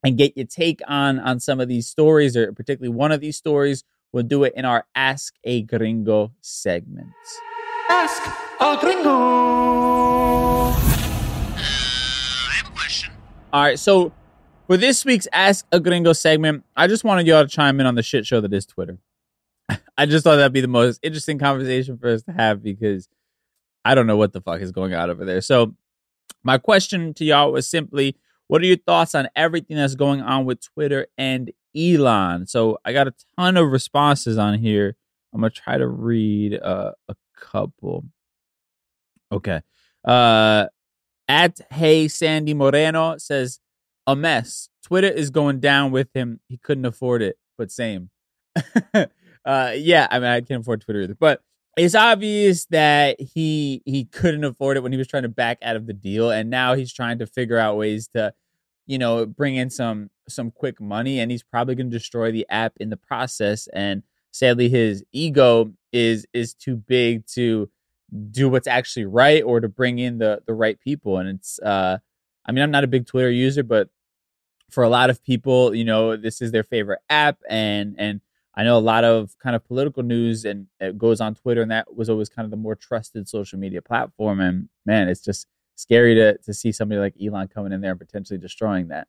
[0.05, 3.37] and get your take on on some of these stories, or particularly one of these
[3.37, 3.83] stories
[4.16, 7.12] We'll do it in our Ask a Gringo segment.
[7.90, 8.22] Ask
[8.59, 9.11] a Gringo.
[11.55, 13.12] I have a question.
[13.52, 14.14] All right, so
[14.68, 17.94] for this week's Ask a Gringo segment, I just wanted y'all to chime in on
[17.94, 18.96] the shit show that is Twitter.
[19.98, 23.11] I just thought that'd be the most interesting conversation for us to have because
[23.85, 25.42] I don't know what the fuck is going on over there.
[25.42, 25.74] So,
[26.42, 30.46] my question to y'all was simply what are your thoughts on everything that's going on
[30.46, 32.46] with Twitter and Elon.
[32.46, 34.96] So I got a ton of responses on here.
[35.32, 38.04] I'm gonna try to read uh, a couple.
[39.30, 39.60] Okay.
[40.04, 40.66] Uh,
[41.28, 43.60] at Hey Sandy Moreno says
[44.06, 44.68] a mess.
[44.84, 46.40] Twitter is going down with him.
[46.48, 48.10] He couldn't afford it, but same.
[48.94, 51.42] uh, yeah, I mean I can't afford Twitter either, but
[51.76, 55.76] it's obvious that he he couldn't afford it when he was trying to back out
[55.76, 58.32] of the deal, and now he's trying to figure out ways to
[58.87, 62.46] you know, bring in some some quick money, and he's probably going to destroy the
[62.49, 63.68] app in the process.
[63.72, 67.70] And sadly, his ego is is too big to
[68.31, 71.18] do what's actually right or to bring in the the right people.
[71.18, 71.99] And it's, uh,
[72.46, 73.88] I mean, I'm not a big Twitter user, but
[74.70, 78.20] for a lot of people, you know, this is their favorite app, and and
[78.55, 81.70] I know a lot of kind of political news and it goes on Twitter, and
[81.70, 84.40] that was always kind of the more trusted social media platform.
[84.40, 88.00] And man, it's just scary to, to see somebody like Elon coming in there and
[88.00, 89.06] potentially destroying that.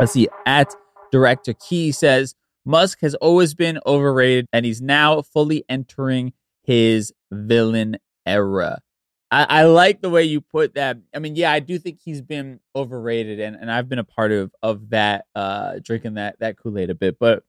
[0.00, 0.28] Let's see.
[0.46, 0.74] At
[1.12, 2.34] Director Key says
[2.64, 8.80] Musk has always been overrated and he's now fully entering his villain era.
[9.30, 10.98] I, I, like the way you put that.
[11.14, 14.30] I mean, yeah, I do think he's been overrated, and, and I've been a part
[14.30, 17.18] of of that, uh, drinking that that Kool Aid a bit.
[17.18, 17.42] But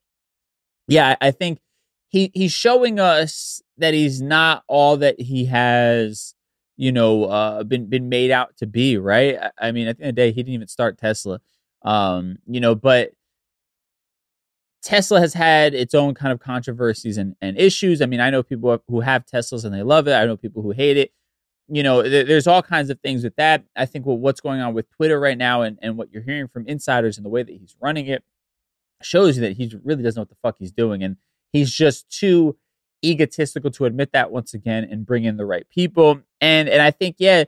[0.87, 1.59] yeah, I, I think
[2.07, 6.33] he he's showing us that he's not all that he has
[6.77, 9.37] you know, uh, been been made out to be, right?
[9.37, 11.41] I, I mean, at the end of the day, he didn't even start Tesla,
[11.83, 13.11] um, you know, but
[14.83, 18.01] Tesla has had its own kind of controversies and, and issues.
[18.01, 20.13] I mean, I know people who have Teslas and they love it.
[20.13, 21.11] I know people who hate it.
[21.67, 23.65] You know, th- there's all kinds of things with that.
[23.75, 26.47] I think well, what's going on with Twitter right now and, and what you're hearing
[26.47, 28.23] from insiders and the way that he's running it
[29.01, 31.03] shows you that he really doesn't know what the fuck he's doing.
[31.03, 31.17] And
[31.51, 32.55] he's just too
[33.03, 36.21] egotistical to admit that once again and bring in the right people.
[36.41, 37.45] And and I think yeah,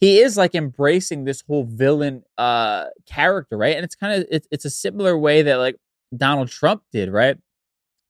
[0.00, 3.76] he is like embracing this whole villain uh character, right?
[3.76, 5.76] And it's kind of it's it's a similar way that like
[6.16, 7.38] Donald Trump did, right?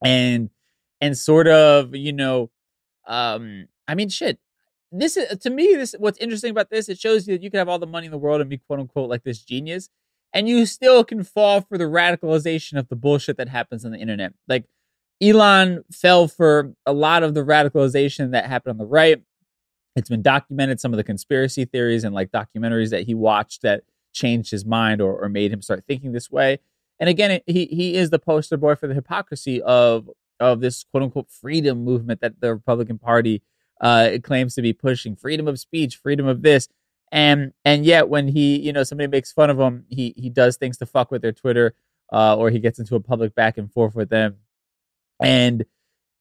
[0.04, 0.50] And
[1.00, 2.50] and sort of, you know,
[3.06, 4.38] um I mean shit.
[4.92, 7.58] This is to me this what's interesting about this, it shows you that you can
[7.58, 9.90] have all the money in the world and be quote unquote like this genius
[10.32, 13.98] and you still can fall for the radicalization of the bullshit that happens on the
[13.98, 14.32] internet.
[14.48, 14.64] Like
[15.22, 19.22] Elon fell for a lot of the radicalization that happened on the right.
[19.96, 23.82] It's been documented some of the conspiracy theories and like documentaries that he watched that
[24.12, 26.58] changed his mind or, or made him start thinking this way.
[26.98, 31.02] And again, he he is the poster boy for the hypocrisy of of this quote
[31.02, 33.42] unquote freedom movement that the Republican Party
[33.80, 36.68] uh, claims to be pushing, freedom of speech, freedom of this,
[37.10, 40.56] and and yet when he you know somebody makes fun of him, he he does
[40.56, 41.74] things to fuck with their Twitter,
[42.12, 44.36] uh, or he gets into a public back and forth with them
[45.20, 45.64] and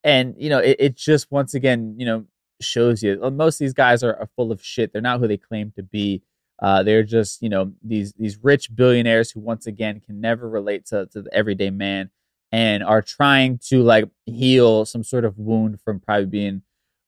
[0.04, 2.26] and you know it, it just once again you know
[2.62, 4.92] shows you uh, most of these guys are, are full of shit.
[4.92, 6.24] They're not who they claim to be.
[6.62, 10.86] Uh, they're just, you know, these these rich billionaires who once again can never relate
[10.88, 12.10] to, to the everyday man
[12.52, 16.62] and are trying to like heal some sort of wound from probably being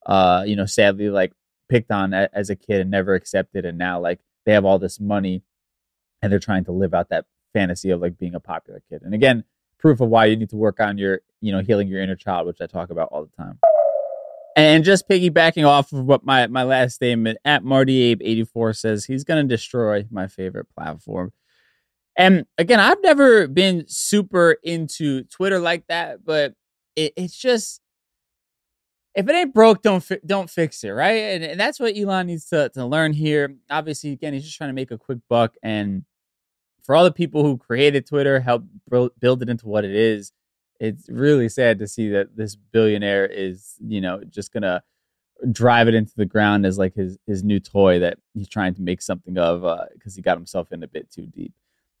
[0.06, 1.32] uh, you know, sadly like
[1.68, 3.64] picked on a, as a kid and never accepted.
[3.64, 5.42] And now like they have all this money
[6.22, 9.02] and they're trying to live out that fantasy of like being a popular kid.
[9.02, 9.44] And again,
[9.82, 12.46] proof of why you need to work on your, you know, healing your inner child,
[12.46, 13.58] which I talk about all the time.
[14.56, 19.04] And just piggybacking off of what my, my last statement at Marty Abe 84 says,
[19.04, 21.32] he's going to destroy my favorite platform.
[22.16, 26.54] And again, I've never been super into Twitter like that, but
[26.94, 27.80] it, it's just
[29.14, 31.10] if it ain't broke, don't fi- don't fix it, right?
[31.10, 33.54] And, and that's what Elon needs to to learn here.
[33.70, 36.04] Obviously, again, he's just trying to make a quick buck, and
[36.82, 40.32] for all the people who created Twitter, helped build it into what it is,
[40.80, 44.82] it's really sad to see that this billionaire is, you know, just gonna
[45.50, 48.82] drive it into the ground as like his his new toy that he's trying to
[48.82, 49.60] make something of
[49.92, 51.52] because uh, he got himself in a bit too deep.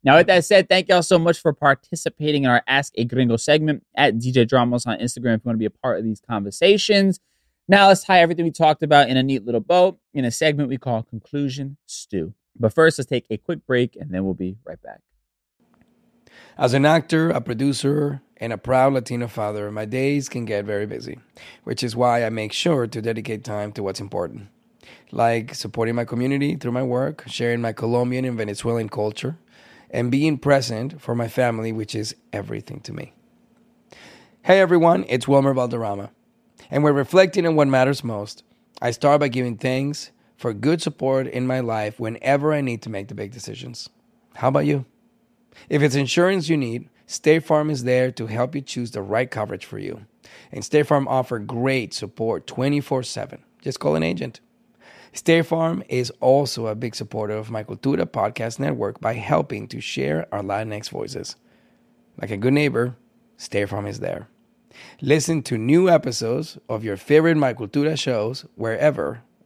[0.04, 3.36] Now, with that said, thank y'all so much for participating in our Ask a Gringo
[3.36, 6.20] segment at DJ Dramos on Instagram if you want to be a part of these
[6.20, 7.20] conversations.
[7.68, 10.68] Now, let's tie everything we talked about in a neat little bow in a segment
[10.68, 12.34] we call Conclusion Stew.
[12.58, 15.00] But first, let's take a quick break and then we'll be right back.
[16.58, 20.84] As an actor, a producer, and a proud Latino father, my days can get very
[20.84, 21.18] busy,
[21.64, 24.48] which is why I make sure to dedicate time to what's important,
[25.12, 29.38] like supporting my community through my work, sharing my Colombian and Venezuelan culture
[29.92, 33.12] and being present for my family, which is everything to me.
[34.42, 36.10] Hey everyone, it's Wilmer Valderrama.
[36.70, 38.42] And we're reflecting on what matters most.
[38.80, 40.10] I start by giving thanks
[40.42, 43.88] for good support in my life whenever I need to make the big decisions.
[44.34, 44.84] How about you?
[45.68, 49.30] If it's insurance you need, State Farm is there to help you choose the right
[49.30, 50.04] coverage for you.
[50.50, 53.40] And State Farm offer great support 24 7.
[53.62, 54.40] Just call an agent.
[55.12, 59.80] State Farm is also a big supporter of my Cultura podcast network by helping to
[59.80, 61.36] share our Latinx voices.
[62.20, 62.96] Like a good neighbor,
[63.36, 64.26] State Farm is there.
[65.00, 69.22] Listen to new episodes of your favorite My Cultura shows wherever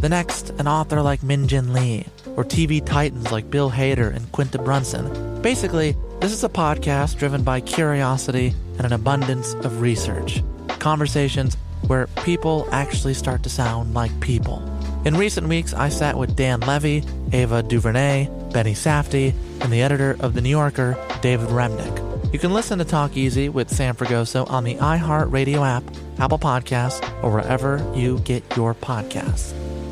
[0.00, 4.30] the next an author like Min Jin Lee, or TV titans like Bill Hader and
[4.30, 5.42] Quinta Brunson.
[5.42, 10.42] Basically, this is a podcast driven by curiosity and an abundance of research.
[10.78, 11.56] Conversations
[11.88, 14.62] where people actually start to sound like people.
[15.04, 20.16] In recent weeks, I sat with Dan Levy, Ava DuVernay, Benny Safdie, and the editor
[20.20, 22.32] of The New Yorker, David Remnick.
[22.32, 25.82] You can listen to Talk Easy with Sam Fragoso on the iHeartRadio app,
[26.20, 29.54] Apple Podcasts, or wherever you get your podcasts.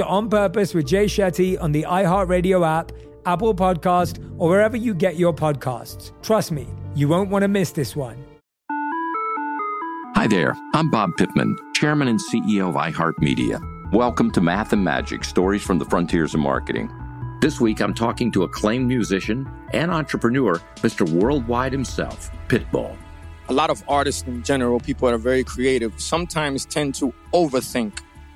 [0.00, 2.90] to On Purpose with Jay Shetty on the iHeartRadio app,
[3.26, 6.12] Apple Podcast, or wherever you get your podcasts.
[6.22, 8.24] Trust me, you won't want to miss this one.
[10.14, 13.92] Hi there, I'm Bob Pittman, Chairman and CEO of iHeartMedia.
[13.92, 16.90] Welcome to Math and Magic Stories from the Frontiers of Marketing.
[17.42, 21.06] This week, I'm talking to acclaimed musician and entrepreneur, Mr.
[21.06, 22.96] Worldwide himself, Pitbull.
[23.50, 27.98] A lot of artists in general, people that are very creative, sometimes tend to overthink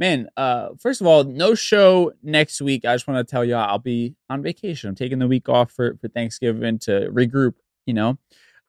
[0.00, 2.86] man, uh, first of all, no show next week.
[2.86, 4.88] I just want to tell y'all I'll be on vacation.
[4.88, 7.54] I'm taking the week off for for Thanksgiving to regroup,
[7.86, 8.18] you know,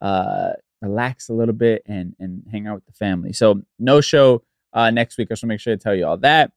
[0.00, 0.50] uh,
[0.82, 3.32] relax a little bit and and hang out with the family.
[3.32, 5.28] So no show uh next week.
[5.30, 6.52] I just want to make sure to tell you all that.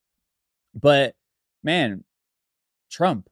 [0.80, 1.16] But
[1.64, 2.04] man,
[2.92, 3.30] Trump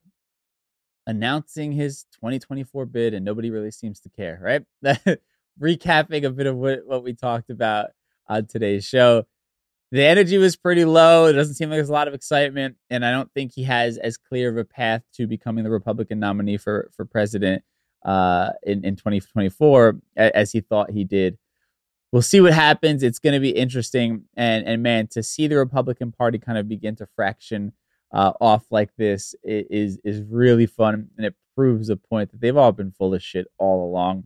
[1.06, 4.64] announcing his 2024 bid and nobody really seems to care, right?
[5.60, 7.90] Recapping a bit of what, what we talked about
[8.26, 9.26] on today's show.
[9.94, 11.26] The energy was pretty low.
[11.26, 12.74] It doesn't seem like there's a lot of excitement.
[12.90, 16.18] And I don't think he has as clear of a path to becoming the Republican
[16.18, 17.62] nominee for, for president
[18.04, 21.38] uh, in, in 2024 as he thought he did.
[22.10, 23.04] We'll see what happens.
[23.04, 24.24] It's going to be interesting.
[24.36, 27.72] And, and man, to see the Republican Party kind of begin to fraction
[28.12, 32.56] uh, off like this is is really fun, and it proves a point that they've
[32.56, 34.24] all been full of shit all along.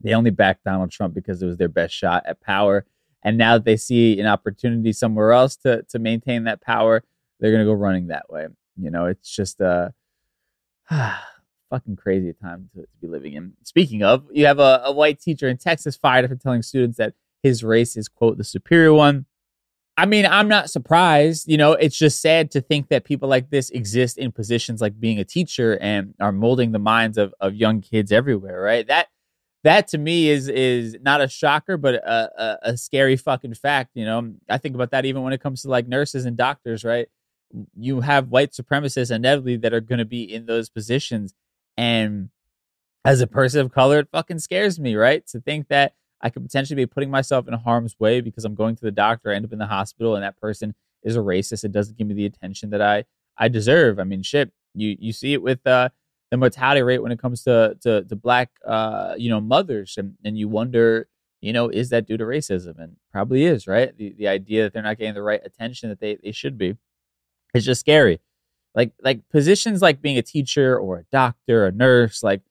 [0.00, 2.86] They only backed Donald Trump because it was their best shot at power,
[3.24, 7.02] and now that they see an opportunity somewhere else to to maintain that power,
[7.40, 8.46] they're gonna go running that way.
[8.76, 9.94] You know, it's just a
[10.90, 11.16] uh,
[11.70, 13.54] fucking crazy time to, to be living in.
[13.62, 17.14] Speaking of, you have a, a white teacher in Texas fired for telling students that
[17.42, 19.26] his race is quote the superior one.
[19.96, 21.48] I mean, I'm not surprised.
[21.48, 24.98] You know, it's just sad to think that people like this exist in positions like
[24.98, 28.86] being a teacher and are molding the minds of, of young kids everywhere, right?
[28.88, 29.08] That
[29.64, 33.90] that to me is is not a shocker, but a, a, a scary fucking fact.
[33.94, 36.84] You know, I think about that even when it comes to like nurses and doctors,
[36.84, 37.08] right?
[37.76, 41.34] You have white supremacists inevitably that are going to be in those positions,
[41.76, 42.28] and
[43.04, 45.26] as a person of color, it fucking scares me, right?
[45.28, 48.76] To think that I could potentially be putting myself in harm's way because I'm going
[48.76, 51.64] to the doctor, I end up in the hospital, and that person is a racist.
[51.64, 53.04] It doesn't give me the attention that I
[53.38, 53.98] I deserve.
[53.98, 55.88] I mean, shit, you you see it with uh,
[56.34, 60.14] the mortality rate when it comes to to, to black uh, you know mothers, and
[60.24, 61.08] and you wonder,
[61.40, 62.78] you know, is that due to racism?
[62.78, 63.96] And probably is, right?
[63.96, 66.76] The the idea that they're not getting the right attention that they they should be.
[67.54, 68.20] It's just scary.
[68.74, 72.42] Like like positions like being a teacher or a doctor, a nurse, like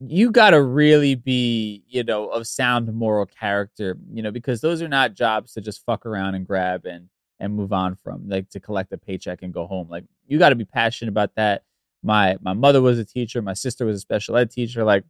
[0.00, 4.82] you got to really be, you know, of sound moral character, you know, because those
[4.82, 7.08] are not jobs to just fuck around and grab and
[7.38, 9.88] and move on from, like to collect a paycheck and go home.
[9.88, 11.62] Like you got to be passionate about that.
[12.06, 14.84] My my mother was a teacher, my sister was a special ed teacher.
[14.84, 15.04] Like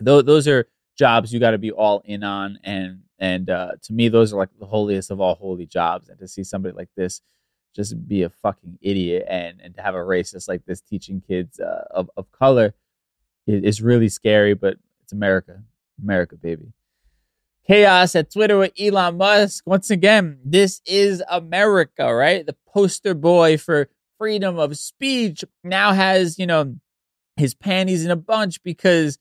[0.00, 3.92] those those are jobs you got to be all in on, and and uh, to
[3.92, 6.08] me, those are like the holiest of all holy jobs.
[6.08, 7.20] And to see somebody like this
[7.76, 11.60] just be a fucking idiot and and to have a racist like this teaching kids
[11.60, 12.74] uh, of of color
[13.46, 15.62] it- it's really scary, but it's America.
[16.02, 16.72] America, baby.
[17.66, 19.64] Chaos at Twitter with Elon Musk.
[19.66, 22.44] Once again, this is America, right?
[22.46, 23.88] The poster boy for
[24.24, 26.74] freedom of speech now has, you know,
[27.36, 29.18] his panties in a bunch because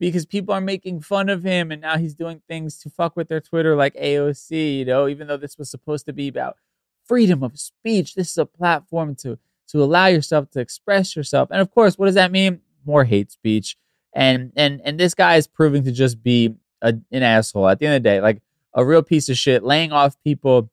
[0.00, 3.28] because people are making fun of him and now he's doing things to fuck with
[3.28, 6.56] their Twitter like AOC, you know, even though this was supposed to be about
[7.04, 8.14] freedom of speech.
[8.14, 9.38] This is a platform to
[9.68, 11.50] to allow yourself to express yourself.
[11.50, 12.62] And of course, what does that mean?
[12.86, 13.76] More hate speech.
[14.14, 17.84] And and and this guy is proving to just be a, an asshole at the
[17.88, 18.40] end of the day, like
[18.72, 20.70] a real piece of shit, laying off people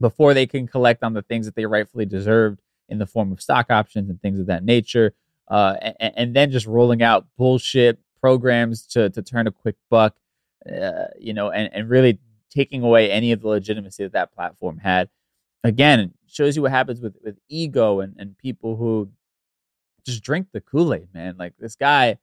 [0.00, 3.40] before they can collect on the things that they rightfully deserved in the form of
[3.40, 5.14] stock options and things of that nature.
[5.48, 10.16] Uh, and, and then just rolling out bullshit programs to to turn a quick buck,
[10.70, 12.18] uh, you know, and, and really
[12.50, 15.08] taking away any of the legitimacy that that platform had.
[15.64, 19.10] again, shows you what happens with with ego and and people who
[20.06, 21.36] just drink the Kool Aid, man.
[21.38, 22.18] Like this guy,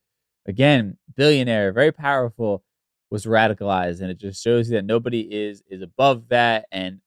[0.45, 2.63] again, billionaire, very powerful,
[3.09, 7.01] was radicalized, and it just shows you that nobody is is above that, and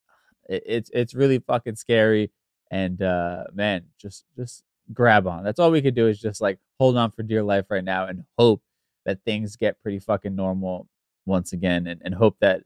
[0.49, 2.31] it, it's it's really fucking scary.
[2.75, 5.45] And uh man, just just grab on.
[5.45, 8.07] That's all we could do is just like hold on for dear life right now
[8.07, 8.63] and hope
[9.07, 10.89] that things get pretty fucking normal
[11.25, 12.63] once again, and, and hope that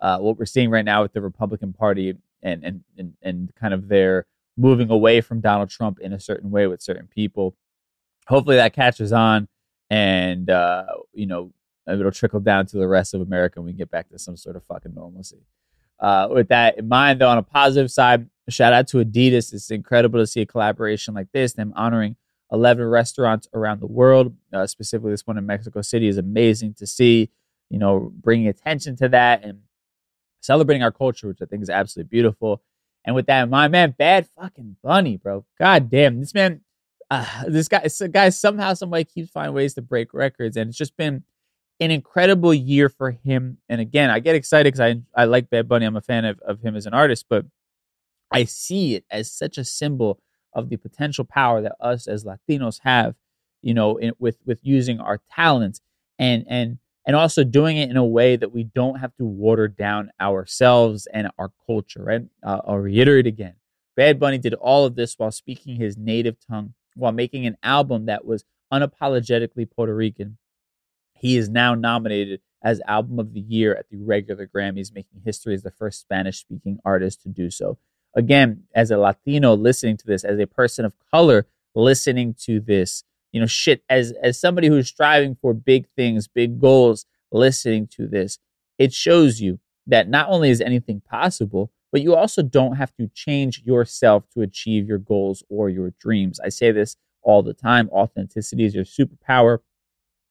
[0.00, 3.74] uh, what we're seeing right now with the Republican Party and and and, and kind
[3.74, 7.56] of their moving away from Donald Trump in a certain way with certain people.
[8.28, 9.48] Hopefully that catches on
[9.90, 11.52] and uh, you know
[11.88, 14.54] it'll trickle down to the rest of America and we get back to some sort
[14.54, 15.42] of fucking normalcy.
[16.00, 19.52] Uh, with that in mind, though, on a positive side, shout out to Adidas.
[19.52, 21.52] It's incredible to see a collaboration like this.
[21.54, 22.16] Them honoring
[22.52, 26.86] 11 restaurants around the world, uh, specifically this one in Mexico City, is amazing to
[26.86, 27.30] see.
[27.70, 29.60] You know, bringing attention to that and
[30.40, 32.62] celebrating our culture, which I think is absolutely beautiful.
[33.04, 35.44] And with that in mind, man, bad fucking bunny, bro.
[35.58, 36.62] God damn, this man,
[37.10, 40.68] uh, this guy, this guy somehow, some way keeps finding ways to break records, and
[40.68, 41.24] it's just been
[41.80, 43.58] an incredible year for him.
[43.68, 45.86] And again, I get excited because I I like Bad Bunny.
[45.86, 47.46] I'm a fan of, of him as an artist, but
[48.30, 50.20] I see it as such a symbol
[50.52, 53.14] of the potential power that us as Latinos have,
[53.62, 55.80] you know, in, with with using our talents
[56.18, 59.66] and and and also doing it in a way that we don't have to water
[59.66, 62.22] down ourselves and our culture, right?
[62.42, 63.54] Uh, I'll reiterate again.
[63.96, 68.06] Bad Bunny did all of this while speaking his native tongue, while making an album
[68.06, 70.36] that was unapologetically Puerto Rican.
[71.18, 75.54] He is now nominated as Album of the Year at the regular Grammys, making history
[75.54, 77.78] as the first Spanish speaking artist to do so.
[78.14, 83.04] Again, as a Latino listening to this, as a person of color listening to this,
[83.32, 88.08] you know, shit, as as somebody who's striving for big things, big goals, listening to
[88.08, 88.38] this,
[88.78, 93.08] it shows you that not only is anything possible, but you also don't have to
[93.08, 96.40] change yourself to achieve your goals or your dreams.
[96.40, 97.88] I say this all the time.
[97.90, 99.58] Authenticity is your superpower.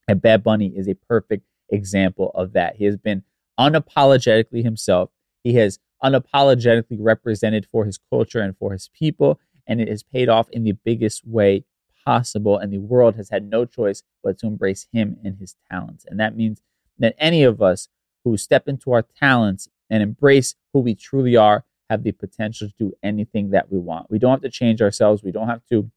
[0.08, 2.78] And Bad Bunny is a perfect example of that.
[2.78, 3.24] He has been
[3.60, 5.10] unapologetically himself.
[5.44, 10.30] He has unapologetically represented for his culture and for his people, and it has paid
[10.30, 11.66] off in the biggest way
[12.06, 12.58] possible.
[12.58, 16.06] And the world has had no choice but to embrace him and his talents.
[16.08, 16.62] And that means
[17.00, 17.90] that any of us
[18.24, 22.74] who step into our talents and embrace who we truly are have the potential to
[22.78, 24.10] do anything that we want.
[24.10, 25.24] We don't have to change ourselves.
[25.24, 25.90] We don't have to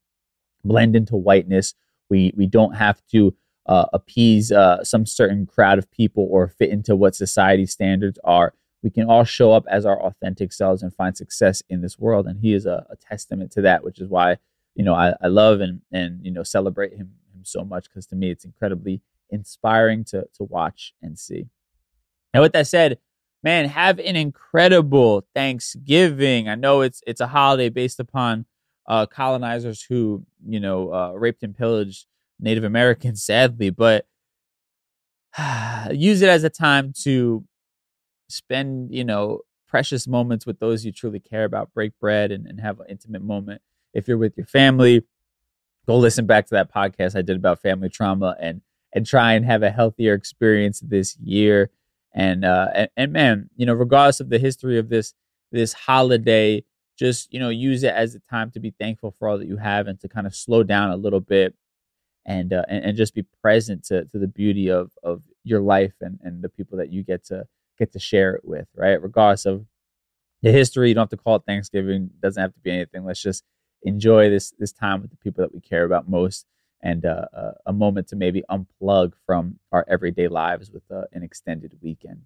[0.63, 1.73] blend into whiteness.
[2.09, 3.35] We we don't have to
[3.65, 8.53] uh, appease uh, some certain crowd of people or fit into what society standards are.
[8.83, 12.25] We can all show up as our authentic selves and find success in this world.
[12.25, 14.37] And he is a, a testament to that, which is why
[14.75, 18.05] you know I, I love and and you know celebrate him him so much because
[18.07, 21.47] to me it's incredibly inspiring to to watch and see.
[22.33, 22.99] Now, with that said,
[23.43, 26.47] man, have an incredible Thanksgiving.
[26.47, 28.45] I know it's it's a holiday based upon
[28.87, 32.07] uh, colonizers who you know uh, raped and pillaged
[32.41, 34.05] Native Americans, sadly, but
[35.91, 37.45] use it as a time to
[38.29, 41.73] spend you know precious moments with those you truly care about.
[41.73, 43.61] Break bread and, and have an intimate moment.
[43.93, 45.03] If you're with your family,
[45.87, 48.61] go listen back to that podcast I did about family trauma and
[48.93, 51.69] and try and have a healthier experience this year.
[52.13, 55.13] And uh and, and man, you know, regardless of the history of this
[55.51, 56.63] this holiday,
[56.97, 59.57] just you know, use it as a time to be thankful for all that you
[59.57, 61.55] have and to kind of slow down a little bit
[62.25, 65.93] and uh, and, and just be present to to the beauty of of your life
[66.01, 67.45] and and the people that you get to
[67.77, 69.01] get to share it with, right?
[69.01, 69.65] Regardless of
[70.41, 72.09] the history, you don't have to call it Thanksgiving.
[72.21, 73.05] Doesn't have to be anything.
[73.05, 73.43] Let's just
[73.83, 76.45] enjoy this this time with the people that we care about most
[76.83, 81.23] and uh, uh, a moment to maybe unplug from our everyday lives with uh, an
[81.23, 82.23] extended weekend.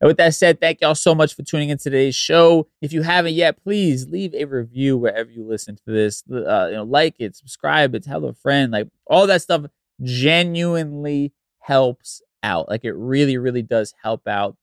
[0.00, 2.68] And with that said, thank y'all so much for tuning in today's show.
[2.80, 6.22] If you haven't yet, please leave a review wherever you listen to this.
[6.30, 8.72] Uh, you know, like it, subscribe it, tell a friend.
[8.72, 9.66] Like all that stuff
[10.02, 12.68] genuinely helps out.
[12.68, 14.56] Like it really, really does help out.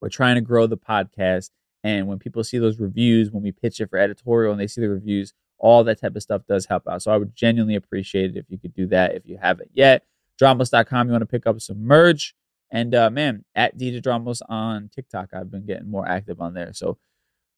[0.00, 1.50] We're trying to grow the podcast.
[1.82, 4.80] And when people see those reviews, when we pitch it for editorial and they see
[4.80, 7.02] the reviews, all that type of stuff does help out.
[7.02, 10.04] So I would genuinely appreciate it if you could do that if you haven't yet.
[10.40, 12.34] Dramos.com, you want to pick up some merch.
[12.70, 16.72] And uh, man, at DJ Dramos on TikTok, I've been getting more active on there.
[16.72, 16.98] So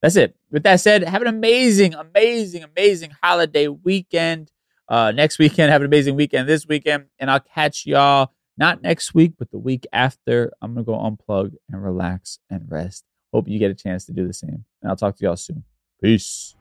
[0.00, 0.36] that's it.
[0.50, 4.50] With that said, have an amazing, amazing, amazing holiday weekend.
[4.88, 7.06] Uh, next weekend, have an amazing weekend this weekend.
[7.18, 10.52] And I'll catch y'all not next week, but the week after.
[10.60, 13.04] I'm going to go unplug and relax and rest.
[13.32, 14.64] Hope you get a chance to do the same.
[14.82, 15.64] And I'll talk to y'all soon.
[16.02, 16.54] Peace.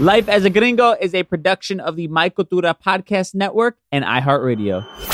[0.00, 5.13] Life as a Gringo is a production of the My Cultura Podcast Network and iHeartRadio.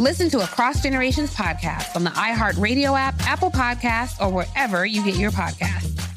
[0.00, 5.16] Listen to Across Generations podcast on the iHeartRadio app, Apple Podcasts, or wherever you get
[5.16, 6.10] your podcasts.